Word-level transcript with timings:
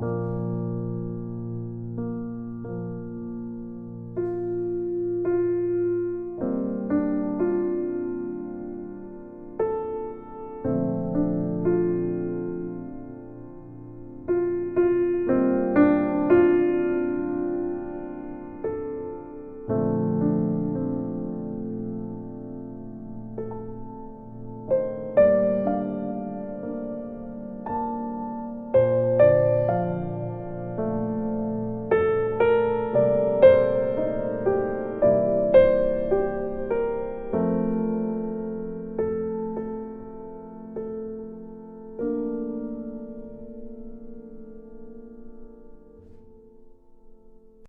Bye. 0.00 0.35